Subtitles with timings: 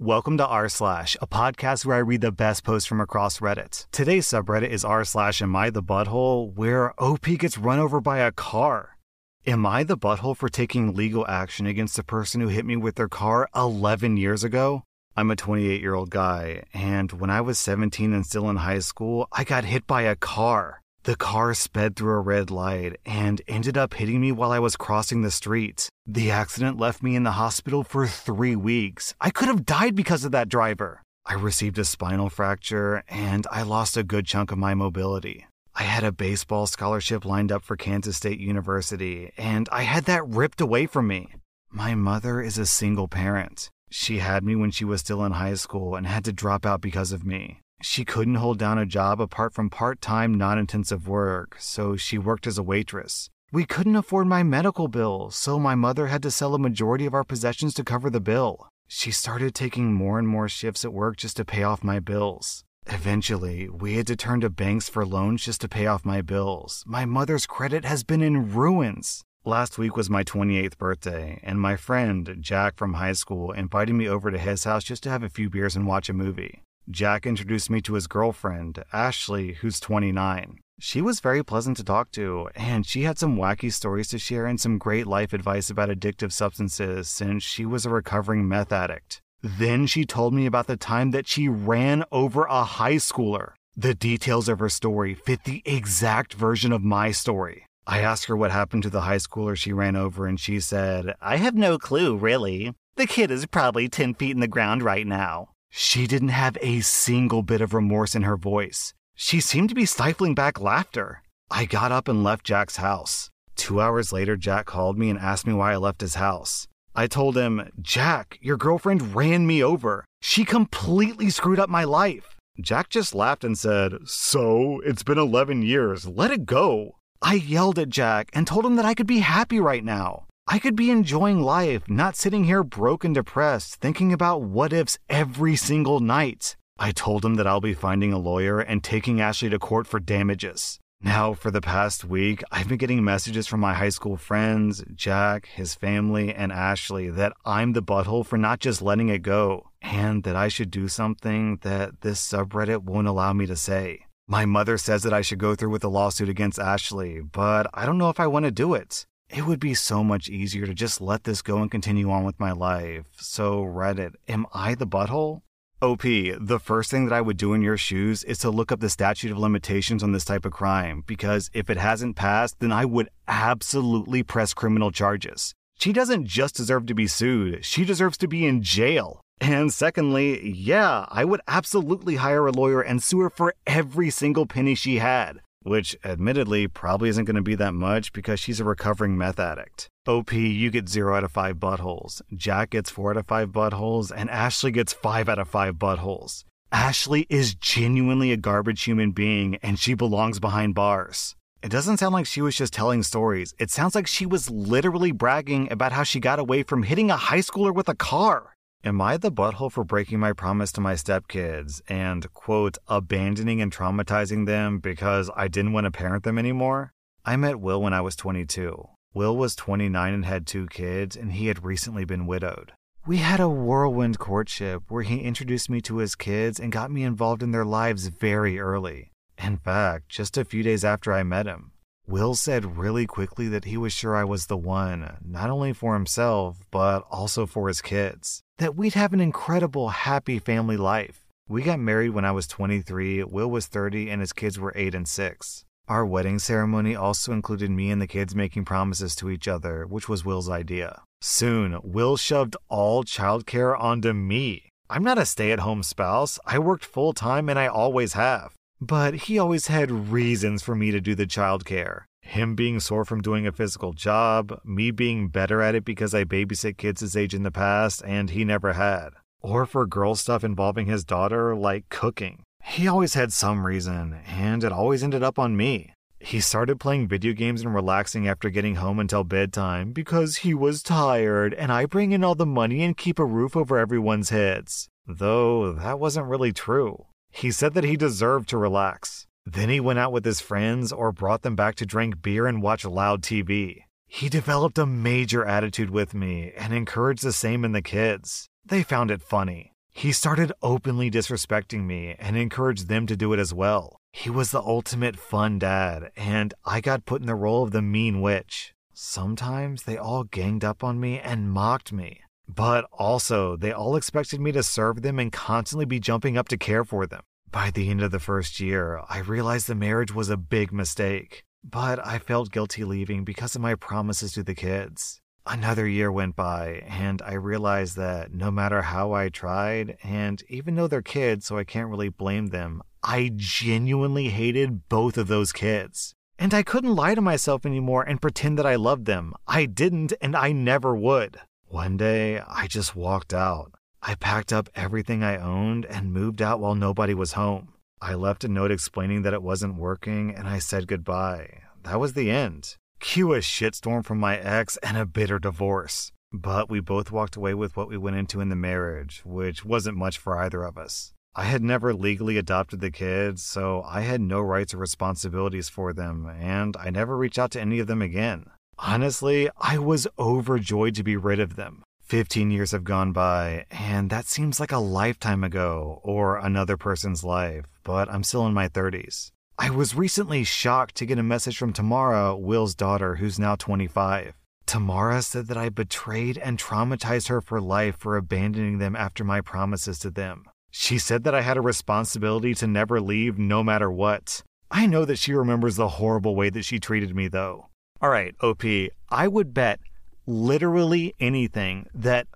[0.00, 3.86] Welcome to r slash, a podcast where I read the best posts from across Reddit.
[3.92, 8.18] Today's subreddit is r slash Am I the Butthole, where OP gets run over by
[8.18, 8.98] a car.
[9.46, 12.96] Am I the butthole for taking legal action against the person who hit me with
[12.96, 14.82] their car 11 years ago?
[15.16, 18.80] I'm a 28 year old guy, and when I was 17 and still in high
[18.80, 20.82] school, I got hit by a car.
[21.06, 24.74] The car sped through a red light and ended up hitting me while I was
[24.74, 25.88] crossing the street.
[26.04, 29.14] The accident left me in the hospital for three weeks.
[29.20, 31.02] I could have died because of that driver.
[31.24, 35.46] I received a spinal fracture and I lost a good chunk of my mobility.
[35.76, 40.26] I had a baseball scholarship lined up for Kansas State University, and I had that
[40.26, 41.28] ripped away from me.
[41.70, 43.70] My mother is a single parent.
[43.92, 46.80] She had me when she was still in high school and had to drop out
[46.80, 47.60] because of me.
[47.82, 52.18] She couldn't hold down a job apart from part time, non intensive work, so she
[52.18, 53.28] worked as a waitress.
[53.52, 57.14] We couldn't afford my medical bill, so my mother had to sell a majority of
[57.14, 58.68] our possessions to cover the bill.
[58.88, 62.64] She started taking more and more shifts at work just to pay off my bills.
[62.86, 66.84] Eventually, we had to turn to banks for loans just to pay off my bills.
[66.86, 69.22] My mother's credit has been in ruins.
[69.44, 74.08] Last week was my 28th birthday, and my friend, Jack from high school, invited me
[74.08, 76.62] over to his house just to have a few beers and watch a movie.
[76.88, 80.60] Jack introduced me to his girlfriend, Ashley, who's 29.
[80.78, 84.46] She was very pleasant to talk to, and she had some wacky stories to share
[84.46, 89.20] and some great life advice about addictive substances since she was a recovering meth addict.
[89.42, 93.54] Then she told me about the time that she ran over a high schooler.
[93.76, 97.66] The details of her story fit the exact version of my story.
[97.84, 101.14] I asked her what happened to the high schooler she ran over, and she said,
[101.20, 102.74] I have no clue, really.
[102.94, 105.48] The kid is probably 10 feet in the ground right now.
[105.78, 108.94] She didn't have a single bit of remorse in her voice.
[109.14, 111.20] She seemed to be stifling back laughter.
[111.50, 113.28] I got up and left Jack's house.
[113.56, 116.66] Two hours later, Jack called me and asked me why I left his house.
[116.94, 120.06] I told him, Jack, your girlfriend ran me over.
[120.22, 122.36] She completely screwed up my life.
[122.58, 126.08] Jack just laughed and said, So, it's been 11 years.
[126.08, 126.96] Let it go.
[127.20, 130.25] I yelled at Jack and told him that I could be happy right now.
[130.48, 134.96] I could be enjoying life, not sitting here broke and depressed, thinking about what ifs
[135.08, 136.56] every single night.
[136.78, 139.98] I told him that I'll be finding a lawyer and taking Ashley to court for
[139.98, 140.78] damages.
[141.02, 145.46] Now, for the past week, I've been getting messages from my high school friends, Jack,
[145.46, 150.22] his family, and Ashley that I'm the butthole for not just letting it go, and
[150.22, 154.06] that I should do something that this subreddit won't allow me to say.
[154.28, 157.84] My mother says that I should go through with a lawsuit against Ashley, but I
[157.84, 159.06] don't know if I want to do it.
[159.28, 162.38] It would be so much easier to just let this go and continue on with
[162.38, 163.06] my life.
[163.18, 165.42] So, Reddit, am I the butthole?
[165.82, 168.80] OP, the first thing that I would do in your shoes is to look up
[168.80, 172.72] the statute of limitations on this type of crime, because if it hasn't passed, then
[172.72, 175.52] I would absolutely press criminal charges.
[175.78, 179.20] She doesn't just deserve to be sued, she deserves to be in jail.
[179.38, 184.46] And secondly, yeah, I would absolutely hire a lawyer and sue her for every single
[184.46, 188.64] penny she had which admittedly probably isn't going to be that much because she's a
[188.64, 189.88] recovering meth addict.
[190.06, 192.22] OP, you get 0 out of 5 buttholes.
[192.34, 196.44] Jack gets 4 out of 5 buttholes, and Ashley gets 5 out of 5 buttholes.
[196.72, 201.34] Ashley is genuinely a garbage human being, and she belongs behind bars.
[201.62, 203.54] It doesn't sound like she was just telling stories.
[203.58, 207.16] It sounds like she was literally bragging about how she got away from hitting a
[207.16, 208.55] high schooler with a car.
[208.86, 213.72] Am I the butthole for breaking my promise to my stepkids and, quote, abandoning and
[213.72, 216.92] traumatizing them because I didn't want to parent them anymore?
[217.24, 218.88] I met Will when I was 22.
[219.12, 222.74] Will was 29 and had two kids, and he had recently been widowed.
[223.04, 227.02] We had a whirlwind courtship where he introduced me to his kids and got me
[227.02, 229.10] involved in their lives very early.
[229.36, 231.72] In fact, just a few days after I met him.
[232.06, 235.94] Will said really quickly that he was sure I was the one, not only for
[235.94, 238.44] himself, but also for his kids.
[238.58, 241.26] That we'd have an incredible, happy family life.
[241.46, 244.94] We got married when I was 23, Will was 30, and his kids were 8
[244.94, 245.64] and 6.
[245.88, 250.08] Our wedding ceremony also included me and the kids making promises to each other, which
[250.08, 251.02] was Will's idea.
[251.20, 254.70] Soon, Will shoved all childcare onto me.
[254.88, 256.38] I'm not a stay at home spouse.
[256.46, 258.54] I worked full time and I always have.
[258.80, 262.04] But he always had reasons for me to do the childcare.
[262.26, 266.24] Him being sore from doing a physical job, me being better at it because I
[266.24, 269.10] babysit kids his age in the past and he never had.
[269.40, 272.42] Or for girl stuff involving his daughter, like cooking.
[272.64, 275.92] He always had some reason, and it always ended up on me.
[276.18, 280.82] He started playing video games and relaxing after getting home until bedtime because he was
[280.82, 284.88] tired and I bring in all the money and keep a roof over everyone's heads.
[285.06, 287.06] Though that wasn't really true.
[287.30, 289.25] He said that he deserved to relax.
[289.46, 292.60] Then he went out with his friends or brought them back to drink beer and
[292.60, 293.84] watch loud TV.
[294.08, 298.48] He developed a major attitude with me and encouraged the same in the kids.
[298.64, 299.72] They found it funny.
[299.92, 303.98] He started openly disrespecting me and encouraged them to do it as well.
[304.12, 307.82] He was the ultimate fun dad, and I got put in the role of the
[307.82, 308.74] mean witch.
[308.92, 312.20] Sometimes they all ganged up on me and mocked me.
[312.48, 316.56] But also, they all expected me to serve them and constantly be jumping up to
[316.56, 317.22] care for them.
[317.50, 321.44] By the end of the first year, I realized the marriage was a big mistake,
[321.64, 325.20] but I felt guilty leaving because of my promises to the kids.
[325.46, 330.74] Another year went by, and I realized that no matter how I tried, and even
[330.74, 335.52] though they're kids, so I can't really blame them, I genuinely hated both of those
[335.52, 336.14] kids.
[336.38, 339.34] And I couldn't lie to myself anymore and pretend that I loved them.
[339.46, 341.38] I didn't, and I never would.
[341.68, 343.72] One day, I just walked out.
[344.08, 347.72] I packed up everything I owned and moved out while nobody was home.
[348.00, 351.62] I left a note explaining that it wasn't working, and I said goodbye.
[351.82, 352.76] That was the end.
[353.00, 356.12] Cue a shitstorm from my ex and a bitter divorce.
[356.32, 359.96] But we both walked away with what we went into in the marriage, which wasn't
[359.96, 361.12] much for either of us.
[361.34, 365.92] I had never legally adopted the kids, so I had no rights or responsibilities for
[365.92, 368.46] them, and I never reached out to any of them again.
[368.78, 371.82] Honestly, I was overjoyed to be rid of them.
[372.06, 377.24] 15 years have gone by, and that seems like a lifetime ago or another person's
[377.24, 379.32] life, but I'm still in my 30s.
[379.58, 384.34] I was recently shocked to get a message from Tamara, Will's daughter, who's now 25.
[384.66, 389.40] Tamara said that I betrayed and traumatized her for life for abandoning them after my
[389.40, 390.44] promises to them.
[390.70, 394.42] She said that I had a responsibility to never leave no matter what.
[394.70, 397.66] I know that she remembers the horrible way that she treated me, though.
[398.00, 398.62] All right, OP,
[399.08, 399.80] I would bet
[400.26, 402.26] literally anything that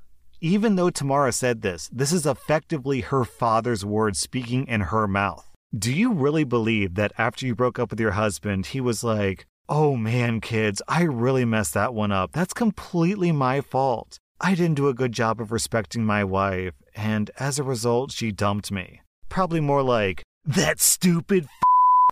[0.41, 5.47] even though Tamara said this, this is effectively her father's words speaking in her mouth.
[5.77, 9.47] Do you really believe that after you broke up with your husband, he was like,
[9.69, 12.33] Oh man, kids, I really messed that one up.
[12.33, 14.19] That's completely my fault.
[14.41, 18.33] I didn't do a good job of respecting my wife, and as a result, she
[18.33, 19.03] dumped me.
[19.29, 21.51] Probably more like, That stupid, f-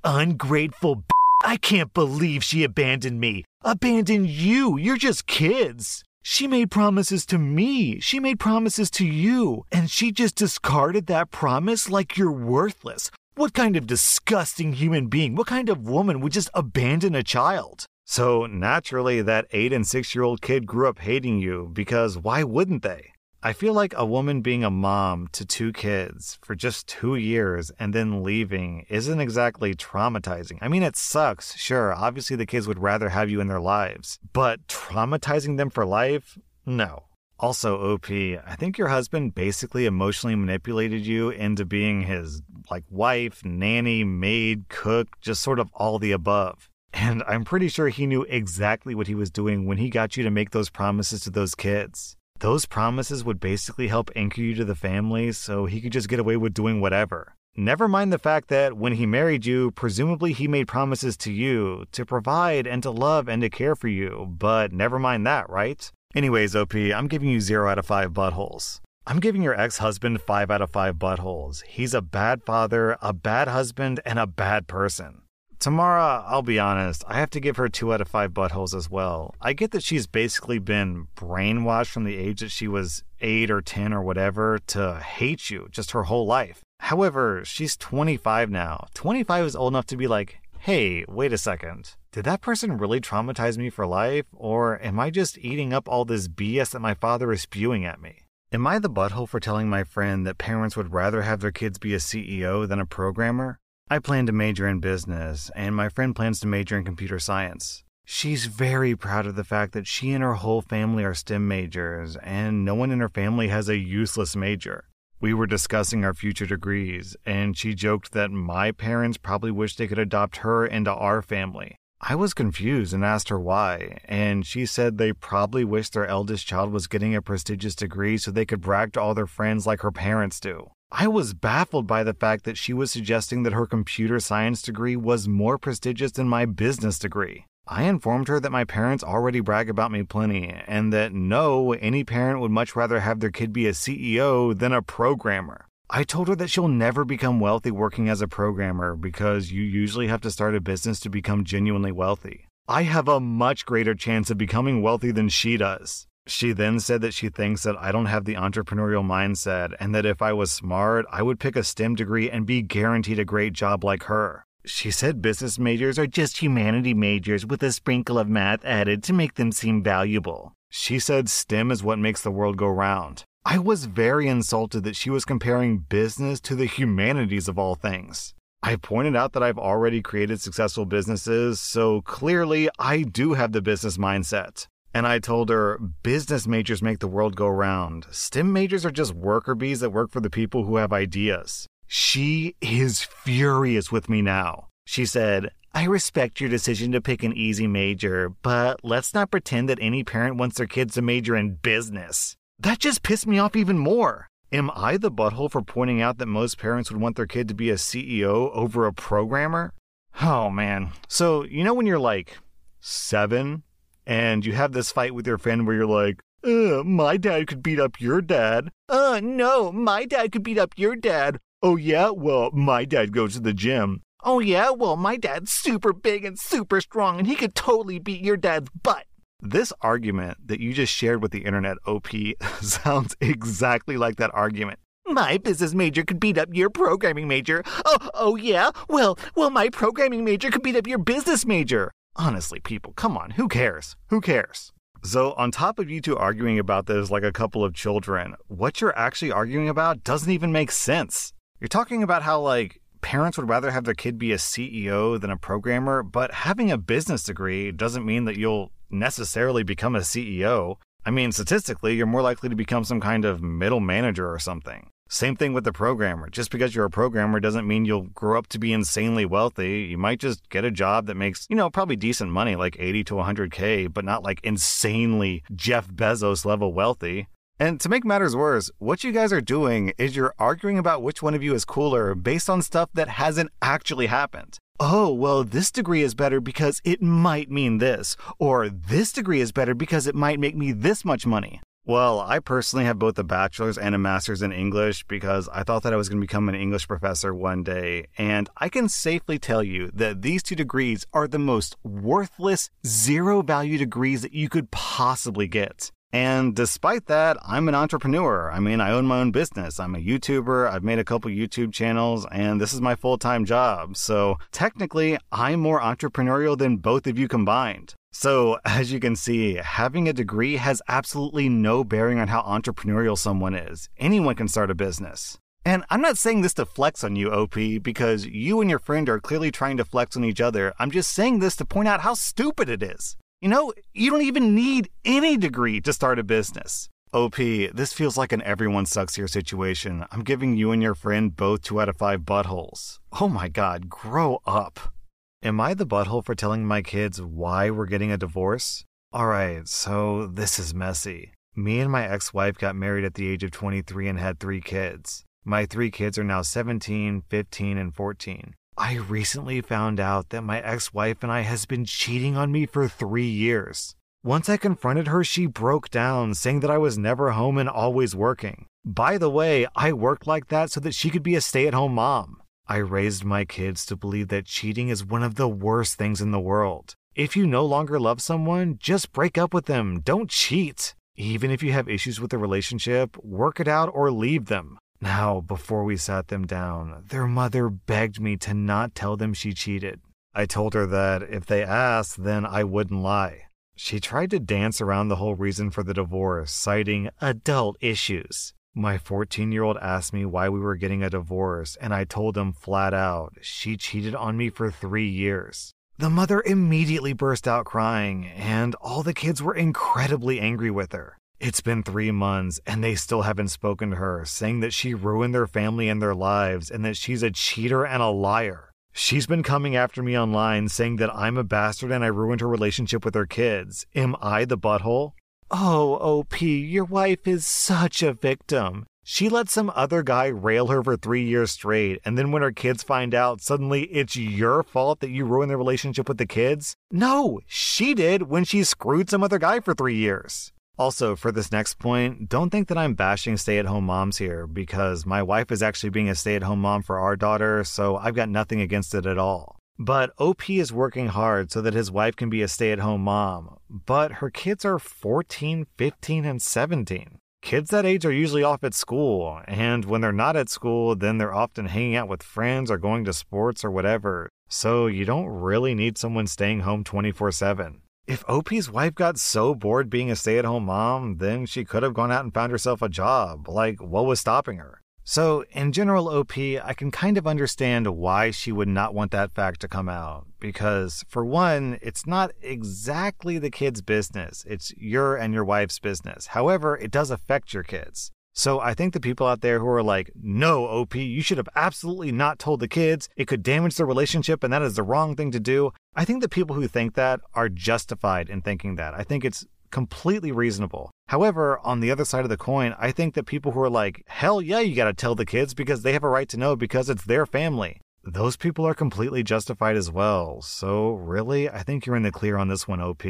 [0.04, 1.02] ungrateful b-
[1.48, 3.46] I can't believe she abandoned me.
[3.62, 4.76] Abandoned you.
[4.76, 6.04] You're just kids.
[6.22, 8.00] She made promises to me.
[8.00, 9.64] She made promises to you.
[9.72, 13.10] And she just discarded that promise like you're worthless.
[13.34, 17.86] What kind of disgusting human being, what kind of woman would just abandon a child?
[18.04, 22.44] So naturally, that 8 and 6 year old kid grew up hating you because why
[22.44, 23.12] wouldn't they?
[23.40, 27.70] I feel like a woman being a mom to two kids for just two years
[27.78, 30.58] and then leaving isn't exactly traumatizing.
[30.60, 31.94] I mean, it sucks, sure.
[31.94, 36.36] Obviously, the kids would rather have you in their lives, but traumatizing them for life?
[36.66, 37.04] No.
[37.38, 42.42] Also, OP, I think your husband basically emotionally manipulated you into being his,
[42.72, 46.68] like, wife, nanny, maid, cook, just sort of all the above.
[46.92, 50.24] And I'm pretty sure he knew exactly what he was doing when he got you
[50.24, 52.16] to make those promises to those kids.
[52.40, 56.20] Those promises would basically help anchor you to the family so he could just get
[56.20, 57.34] away with doing whatever.
[57.56, 61.86] Never mind the fact that when he married you, presumably he made promises to you
[61.90, 65.90] to provide and to love and to care for you, but never mind that, right?
[66.14, 68.80] Anyways, OP, I'm giving you 0 out of 5 buttholes.
[69.04, 71.64] I'm giving your ex husband 5 out of 5 buttholes.
[71.64, 75.22] He's a bad father, a bad husband, and a bad person.
[75.58, 78.88] Tamara, I'll be honest, I have to give her 2 out of 5 buttholes as
[78.88, 79.34] well.
[79.40, 83.60] I get that she's basically been brainwashed from the age that she was 8 or
[83.60, 86.60] 10 or whatever to hate you just her whole life.
[86.78, 88.86] However, she's 25 now.
[88.94, 91.96] 25 is old enough to be like, hey, wait a second.
[92.12, 94.26] Did that person really traumatize me for life?
[94.32, 98.00] Or am I just eating up all this BS that my father is spewing at
[98.00, 98.22] me?
[98.52, 101.78] Am I the butthole for telling my friend that parents would rather have their kids
[101.78, 103.58] be a CEO than a programmer?
[103.90, 107.84] I plan to major in business, and my friend plans to major in computer science.
[108.04, 112.14] She's very proud of the fact that she and her whole family are STEM majors,
[112.16, 114.84] and no one in her family has a useless major.
[115.22, 119.88] We were discussing our future degrees, and she joked that my parents probably wish they
[119.88, 121.76] could adopt her into our family.
[121.98, 126.46] I was confused and asked her why, and she said they probably wish their eldest
[126.46, 129.80] child was getting a prestigious degree so they could brag to all their friends like
[129.80, 130.72] her parents do.
[130.90, 134.96] I was baffled by the fact that she was suggesting that her computer science degree
[134.96, 137.44] was more prestigious than my business degree.
[137.66, 142.04] I informed her that my parents already brag about me plenty, and that no, any
[142.04, 145.66] parent would much rather have their kid be a CEO than a programmer.
[145.90, 150.06] I told her that she'll never become wealthy working as a programmer because you usually
[150.06, 152.46] have to start a business to become genuinely wealthy.
[152.66, 156.07] I have a much greater chance of becoming wealthy than she does.
[156.28, 160.04] She then said that she thinks that I don't have the entrepreneurial mindset and that
[160.04, 163.54] if I was smart, I would pick a STEM degree and be guaranteed a great
[163.54, 164.44] job like her.
[164.66, 169.14] She said business majors are just humanity majors with a sprinkle of math added to
[169.14, 170.52] make them seem valuable.
[170.68, 173.24] She said STEM is what makes the world go round.
[173.46, 178.34] I was very insulted that she was comparing business to the humanities of all things.
[178.62, 183.62] I pointed out that I've already created successful businesses, so clearly I do have the
[183.62, 184.66] business mindset.
[184.94, 188.06] And I told her, business majors make the world go round.
[188.10, 191.66] STEM majors are just worker bees that work for the people who have ideas.
[191.86, 194.68] She is furious with me now.
[194.86, 199.68] She said, I respect your decision to pick an easy major, but let's not pretend
[199.68, 202.36] that any parent wants their kids to major in business.
[202.58, 204.26] That just pissed me off even more.
[204.50, 207.54] Am I the butthole for pointing out that most parents would want their kid to
[207.54, 209.74] be a CEO over a programmer?
[210.22, 210.92] Oh man.
[211.06, 212.38] So, you know when you're like
[212.80, 213.62] seven
[214.08, 217.78] and you have this fight with your friend where you're like, my dad could beat
[217.78, 218.70] up your dad.
[218.88, 221.38] Uh, no, my dad could beat up your dad.
[221.62, 222.10] Oh, yeah?
[222.10, 224.02] Well, my dad goes to the gym.
[224.24, 224.70] Oh, yeah?
[224.70, 228.70] Well, my dad's super big and super strong, and he could totally beat your dad's
[228.82, 229.04] butt.
[229.40, 232.08] This argument that you just shared with the internet, OP,
[232.62, 234.78] sounds exactly like that argument.
[235.06, 237.62] My business major could beat up your programming major.
[237.84, 238.70] Oh, oh yeah?
[238.88, 241.92] Well, well, my programming major could beat up your business major.
[242.20, 243.94] Honestly, people, come on, who cares?
[244.08, 244.72] Who cares?
[245.04, 248.80] So, on top of you two arguing about this like a couple of children, what
[248.80, 251.32] you're actually arguing about doesn't even make sense.
[251.60, 255.30] You're talking about how, like, parents would rather have their kid be a CEO than
[255.30, 260.78] a programmer, but having a business degree doesn't mean that you'll necessarily become a CEO.
[261.06, 264.90] I mean, statistically, you're more likely to become some kind of middle manager or something.
[265.10, 266.28] Same thing with the programmer.
[266.28, 269.80] Just because you're a programmer doesn't mean you'll grow up to be insanely wealthy.
[269.84, 273.04] You might just get a job that makes, you know, probably decent money, like 80
[273.04, 277.26] to 100K, but not like insanely Jeff Bezos level wealthy.
[277.58, 281.22] And to make matters worse, what you guys are doing is you're arguing about which
[281.22, 284.58] one of you is cooler based on stuff that hasn't actually happened.
[284.78, 289.52] Oh, well, this degree is better because it might mean this, or this degree is
[289.52, 291.62] better because it might make me this much money.
[291.88, 295.84] Well, I personally have both a bachelor's and a master's in English because I thought
[295.84, 298.08] that I was going to become an English professor one day.
[298.18, 303.40] And I can safely tell you that these two degrees are the most worthless, zero
[303.40, 305.90] value degrees that you could possibly get.
[306.12, 308.50] And despite that, I'm an entrepreneur.
[308.50, 309.80] I mean, I own my own business.
[309.80, 310.70] I'm a YouTuber.
[310.70, 313.96] I've made a couple YouTube channels, and this is my full time job.
[313.96, 317.94] So technically, I'm more entrepreneurial than both of you combined.
[318.18, 323.16] So, as you can see, having a degree has absolutely no bearing on how entrepreneurial
[323.16, 323.88] someone is.
[323.96, 325.38] Anyone can start a business.
[325.64, 329.08] And I'm not saying this to flex on you, OP, because you and your friend
[329.08, 330.72] are clearly trying to flex on each other.
[330.80, 333.16] I'm just saying this to point out how stupid it is.
[333.40, 336.88] You know, you don't even need any degree to start a business.
[337.12, 340.04] OP, this feels like an everyone sucks here situation.
[340.10, 342.98] I'm giving you and your friend both two out of five buttholes.
[343.20, 344.92] Oh my god, grow up.
[345.40, 348.84] Am I the butthole for telling my kids why we're getting a divorce?
[349.14, 351.32] Alright, so this is messy.
[351.54, 354.60] Me and my ex wife got married at the age of 23 and had three
[354.60, 355.24] kids.
[355.44, 358.56] My three kids are now 17, 15, and 14.
[358.76, 362.66] I recently found out that my ex wife and I has been cheating on me
[362.66, 363.94] for three years.
[364.24, 368.16] Once I confronted her, she broke down, saying that I was never home and always
[368.16, 368.66] working.
[368.84, 371.74] By the way, I worked like that so that she could be a stay at
[371.74, 372.37] home mom.
[372.70, 376.32] I raised my kids to believe that cheating is one of the worst things in
[376.32, 376.94] the world.
[377.14, 380.00] If you no longer love someone, just break up with them.
[380.00, 380.94] Don't cheat.
[381.16, 384.78] Even if you have issues with the relationship, work it out or leave them.
[385.00, 389.54] Now, before we sat them down, their mother begged me to not tell them she
[389.54, 390.02] cheated.
[390.34, 393.44] I told her that if they asked, then I wouldn't lie.
[393.76, 398.52] She tried to dance around the whole reason for the divorce, citing adult issues.
[398.78, 402.38] My 14 year old asked me why we were getting a divorce, and I told
[402.38, 405.74] him flat out she cheated on me for three years.
[405.98, 411.18] The mother immediately burst out crying, and all the kids were incredibly angry with her.
[411.40, 415.34] It's been three months and they still haven't spoken to her, saying that she ruined
[415.34, 418.70] their family and their lives and that she's a cheater and a liar.
[418.92, 422.48] She's been coming after me online saying that I'm a bastard and I ruined her
[422.48, 423.86] relationship with her kids.
[423.96, 425.14] Am I the butthole?
[425.50, 428.84] Oh, OP, your wife is such a victim.
[429.02, 432.52] She let some other guy rail her for three years straight, and then when her
[432.52, 436.76] kids find out, suddenly it's your fault that you ruined the relationship with the kids?
[436.90, 440.52] No, she did when she screwed some other guy for three years.
[440.78, 444.46] Also, for this next point, don't think that I'm bashing stay at home moms here
[444.46, 447.96] because my wife is actually being a stay at home mom for our daughter, so
[447.96, 449.57] I've got nothing against it at all.
[449.78, 453.02] But OP is working hard so that his wife can be a stay at home
[453.02, 457.18] mom, but her kids are 14, 15, and 17.
[457.42, 461.18] Kids that age are usually off at school, and when they're not at school, then
[461.18, 465.26] they're often hanging out with friends or going to sports or whatever, so you don't
[465.26, 467.80] really need someone staying home 24 7.
[468.08, 471.82] if OP's wife got so bored being a stay at home mom, then she could
[471.82, 473.48] have gone out and found herself a job.
[473.48, 474.80] Like, what was stopping her?
[475.10, 479.32] So, in general, OP, I can kind of understand why she would not want that
[479.32, 480.26] fact to come out.
[480.38, 486.26] Because, for one, it's not exactly the kid's business, it's your and your wife's business.
[486.26, 488.10] However, it does affect your kids.
[488.34, 491.48] So, I think the people out there who are like, no, OP, you should have
[491.56, 495.16] absolutely not told the kids, it could damage their relationship and that is the wrong
[495.16, 495.72] thing to do.
[495.94, 498.92] I think the people who think that are justified in thinking that.
[498.92, 500.90] I think it's completely reasonable.
[501.08, 504.02] However, on the other side of the coin, I think that people who are like,
[504.06, 506.90] hell yeah, you gotta tell the kids because they have a right to know because
[506.90, 507.80] it's their family.
[508.04, 510.40] Those people are completely justified as well.
[510.40, 513.04] So, really, I think you're in the clear on this one, OP.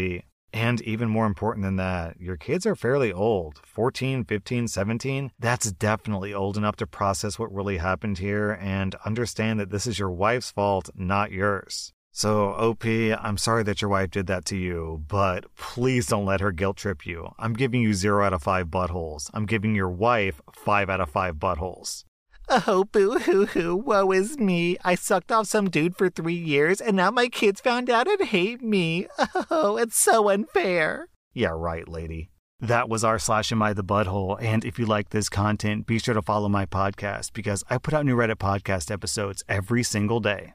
[0.52, 5.30] And even more important than that, your kids are fairly old 14, 15, 17.
[5.38, 9.98] That's definitely old enough to process what really happened here and understand that this is
[9.98, 11.92] your wife's fault, not yours.
[12.18, 16.40] So, OP, I'm sorry that your wife did that to you, but please don't let
[16.40, 17.32] her guilt trip you.
[17.38, 19.30] I'm giving you zero out of five buttholes.
[19.32, 22.02] I'm giving your wife five out of five buttholes.
[22.48, 24.76] Oh, boo hoo hoo, woe is me.
[24.84, 28.26] I sucked off some dude for three years, and now my kids found out and
[28.26, 29.06] hate me.
[29.48, 31.06] Oh, it's so unfair.
[31.34, 32.30] Yeah, right, lady.
[32.58, 34.42] That was r slash am I the butthole.
[34.42, 37.94] And if you like this content, be sure to follow my podcast because I put
[37.94, 40.54] out new Reddit podcast episodes every single day.